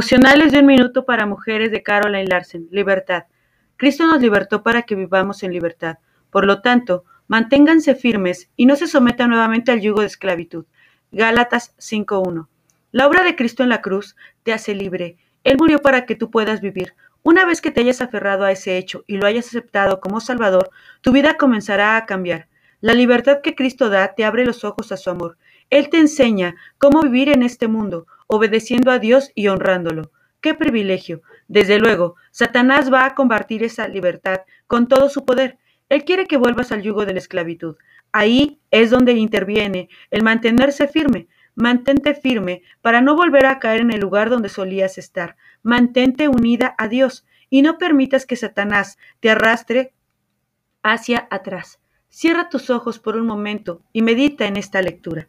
Devocionales 0.00 0.50
de 0.50 0.60
un 0.60 0.64
minuto 0.64 1.04
para 1.04 1.26
mujeres 1.26 1.70
de 1.70 1.82
Caroline 1.82 2.24
Larsen. 2.24 2.68
Libertad. 2.70 3.24
Cristo 3.76 4.06
nos 4.06 4.22
libertó 4.22 4.62
para 4.62 4.80
que 4.80 4.94
vivamos 4.94 5.42
en 5.42 5.52
libertad. 5.52 5.98
Por 6.30 6.46
lo 6.46 6.62
tanto, 6.62 7.04
manténganse 7.28 7.94
firmes 7.94 8.48
y 8.56 8.64
no 8.64 8.76
se 8.76 8.86
sometan 8.86 9.28
nuevamente 9.28 9.72
al 9.72 9.82
yugo 9.82 10.00
de 10.00 10.06
esclavitud. 10.06 10.64
Gálatas 11.12 11.76
5.1. 11.76 12.48
La 12.92 13.06
obra 13.06 13.24
de 13.24 13.36
Cristo 13.36 13.62
en 13.62 13.68
la 13.68 13.82
cruz 13.82 14.16
te 14.42 14.54
hace 14.54 14.74
libre. 14.74 15.18
Él 15.44 15.58
murió 15.58 15.80
para 15.80 16.06
que 16.06 16.14
tú 16.14 16.30
puedas 16.30 16.62
vivir. 16.62 16.94
Una 17.22 17.44
vez 17.44 17.60
que 17.60 17.70
te 17.70 17.82
hayas 17.82 18.00
aferrado 18.00 18.46
a 18.46 18.52
ese 18.52 18.78
hecho 18.78 19.04
y 19.06 19.18
lo 19.18 19.26
hayas 19.26 19.48
aceptado 19.48 20.00
como 20.00 20.22
Salvador, 20.22 20.70
tu 21.02 21.12
vida 21.12 21.36
comenzará 21.36 21.98
a 21.98 22.06
cambiar. 22.06 22.48
La 22.80 22.94
libertad 22.94 23.42
que 23.42 23.54
Cristo 23.54 23.90
da 23.90 24.14
te 24.14 24.24
abre 24.24 24.46
los 24.46 24.64
ojos 24.64 24.92
a 24.92 24.96
su 24.96 25.10
amor. 25.10 25.36
Él 25.68 25.90
te 25.90 25.98
enseña 25.98 26.54
cómo 26.78 27.02
vivir 27.02 27.28
en 27.28 27.42
este 27.42 27.68
mundo, 27.68 28.06
obedeciendo 28.30 28.92
a 28.92 29.00
Dios 29.00 29.32
y 29.34 29.48
honrándolo. 29.48 30.12
¡Qué 30.40 30.54
privilegio! 30.54 31.20
Desde 31.48 31.80
luego, 31.80 32.14
Satanás 32.30 32.92
va 32.92 33.04
a 33.04 33.14
combatir 33.16 33.64
esa 33.64 33.88
libertad 33.88 34.42
con 34.68 34.86
todo 34.86 35.08
su 35.08 35.24
poder. 35.24 35.58
Él 35.88 36.04
quiere 36.04 36.26
que 36.26 36.36
vuelvas 36.36 36.70
al 36.70 36.82
yugo 36.82 37.04
de 37.04 37.12
la 37.12 37.18
esclavitud. 37.18 37.76
Ahí 38.12 38.60
es 38.70 38.90
donde 38.90 39.14
interviene 39.14 39.88
el 40.12 40.22
mantenerse 40.22 40.86
firme. 40.86 41.26
Mantente 41.56 42.14
firme 42.14 42.62
para 42.80 43.00
no 43.00 43.16
volver 43.16 43.46
a 43.46 43.58
caer 43.58 43.80
en 43.80 43.92
el 43.92 44.00
lugar 44.00 44.30
donde 44.30 44.48
solías 44.48 44.96
estar. 44.96 45.36
Mantente 45.64 46.28
unida 46.28 46.76
a 46.78 46.86
Dios 46.86 47.26
y 47.50 47.62
no 47.62 47.78
permitas 47.78 48.26
que 48.26 48.36
Satanás 48.36 48.96
te 49.18 49.30
arrastre 49.30 49.92
hacia 50.84 51.26
atrás. 51.30 51.80
Cierra 52.08 52.48
tus 52.48 52.70
ojos 52.70 53.00
por 53.00 53.16
un 53.16 53.26
momento 53.26 53.82
y 53.92 54.02
medita 54.02 54.46
en 54.46 54.56
esta 54.56 54.80
lectura. 54.82 55.28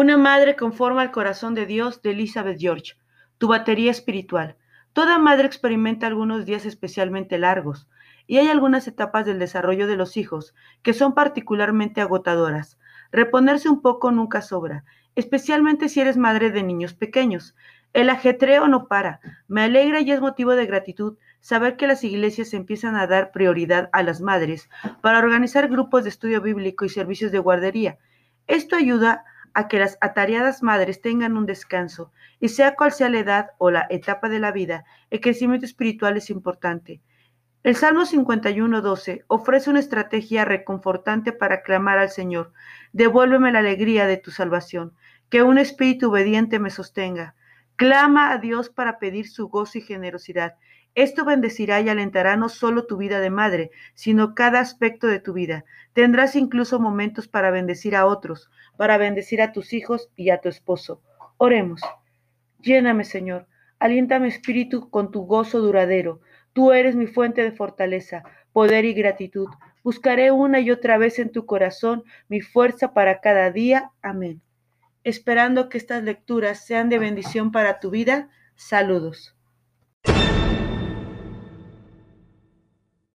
Una 0.00 0.16
madre 0.16 0.54
conforma 0.54 1.02
al 1.02 1.10
corazón 1.10 1.56
de 1.56 1.66
Dios 1.66 2.02
de 2.02 2.12
Elizabeth 2.12 2.60
George. 2.60 2.94
Tu 3.38 3.48
batería 3.48 3.90
espiritual. 3.90 4.56
Toda 4.92 5.18
madre 5.18 5.48
experimenta 5.48 6.06
algunos 6.06 6.46
días 6.46 6.66
especialmente 6.66 7.36
largos 7.36 7.88
y 8.28 8.38
hay 8.38 8.46
algunas 8.46 8.86
etapas 8.86 9.26
del 9.26 9.40
desarrollo 9.40 9.88
de 9.88 9.96
los 9.96 10.16
hijos 10.16 10.54
que 10.84 10.92
son 10.92 11.14
particularmente 11.14 12.00
agotadoras. 12.00 12.78
Reponerse 13.10 13.68
un 13.68 13.82
poco 13.82 14.12
nunca 14.12 14.40
sobra, 14.40 14.84
especialmente 15.16 15.88
si 15.88 15.98
eres 16.00 16.16
madre 16.16 16.52
de 16.52 16.62
niños 16.62 16.94
pequeños. 16.94 17.56
El 17.92 18.08
ajetreo 18.08 18.68
no 18.68 18.86
para. 18.86 19.18
Me 19.48 19.62
alegra 19.62 20.00
y 20.00 20.12
es 20.12 20.20
motivo 20.20 20.54
de 20.54 20.66
gratitud 20.66 21.18
saber 21.40 21.76
que 21.76 21.88
las 21.88 22.04
iglesias 22.04 22.54
empiezan 22.54 22.94
a 22.94 23.08
dar 23.08 23.32
prioridad 23.32 23.90
a 23.92 24.04
las 24.04 24.20
madres 24.20 24.70
para 25.00 25.18
organizar 25.18 25.66
grupos 25.66 26.04
de 26.04 26.10
estudio 26.10 26.40
bíblico 26.40 26.84
y 26.84 26.88
servicios 26.88 27.32
de 27.32 27.40
guardería. 27.40 27.98
Esto 28.46 28.76
ayuda 28.76 29.10
a 29.10 29.37
a 29.58 29.66
que 29.66 29.80
las 29.80 29.98
atareadas 30.00 30.62
madres 30.62 31.00
tengan 31.00 31.36
un 31.36 31.44
descanso, 31.44 32.12
y 32.38 32.50
sea 32.50 32.76
cual 32.76 32.92
sea 32.92 33.08
la 33.08 33.18
edad 33.18 33.50
o 33.58 33.72
la 33.72 33.88
etapa 33.90 34.28
de 34.28 34.38
la 34.38 34.52
vida, 34.52 34.84
el 35.10 35.20
crecimiento 35.20 35.66
espiritual 35.66 36.16
es 36.16 36.30
importante. 36.30 37.00
El 37.64 37.74
Salmo 37.74 38.02
51.12 38.02 39.24
ofrece 39.26 39.68
una 39.68 39.80
estrategia 39.80 40.44
reconfortante 40.44 41.32
para 41.32 41.62
clamar 41.62 41.98
al 41.98 42.08
Señor, 42.08 42.52
devuélveme 42.92 43.50
la 43.50 43.58
alegría 43.58 44.06
de 44.06 44.16
tu 44.16 44.30
salvación, 44.30 44.92
que 45.28 45.42
un 45.42 45.58
espíritu 45.58 46.10
obediente 46.10 46.60
me 46.60 46.70
sostenga. 46.70 47.34
Clama 47.78 48.32
a 48.32 48.38
Dios 48.38 48.70
para 48.70 48.98
pedir 48.98 49.28
su 49.28 49.46
gozo 49.46 49.78
y 49.78 49.82
generosidad. 49.82 50.56
Esto 50.96 51.24
bendecirá 51.24 51.80
y 51.80 51.88
alentará 51.88 52.36
no 52.36 52.48
solo 52.48 52.86
tu 52.86 52.96
vida 52.96 53.20
de 53.20 53.30
madre, 53.30 53.70
sino 53.94 54.34
cada 54.34 54.58
aspecto 54.58 55.06
de 55.06 55.20
tu 55.20 55.32
vida. 55.32 55.64
Tendrás 55.92 56.34
incluso 56.34 56.80
momentos 56.80 57.28
para 57.28 57.52
bendecir 57.52 57.94
a 57.94 58.06
otros, 58.06 58.50
para 58.76 58.98
bendecir 58.98 59.40
a 59.40 59.52
tus 59.52 59.72
hijos 59.72 60.10
y 60.16 60.30
a 60.30 60.40
tu 60.40 60.48
esposo. 60.48 61.00
Oremos. 61.36 61.80
Lléname, 62.60 63.04
Señor. 63.04 63.46
Alienta 63.78 64.18
mi 64.18 64.26
espíritu 64.26 64.90
con 64.90 65.12
tu 65.12 65.20
gozo 65.20 65.60
duradero. 65.60 66.20
Tú 66.54 66.72
eres 66.72 66.96
mi 66.96 67.06
fuente 67.06 67.44
de 67.44 67.52
fortaleza, 67.52 68.24
poder 68.52 68.86
y 68.86 68.92
gratitud. 68.92 69.50
Buscaré 69.84 70.32
una 70.32 70.58
y 70.58 70.72
otra 70.72 70.98
vez 70.98 71.20
en 71.20 71.30
tu 71.30 71.46
corazón 71.46 72.02
mi 72.28 72.40
fuerza 72.40 72.92
para 72.92 73.20
cada 73.20 73.52
día. 73.52 73.92
Amén. 74.02 74.42
Esperando 75.08 75.70
que 75.70 75.78
estas 75.78 76.02
lecturas 76.02 76.66
sean 76.66 76.90
de 76.90 76.98
bendición 76.98 77.50
para 77.50 77.80
tu 77.80 77.88
vida. 77.88 78.28
Saludos. 78.56 79.34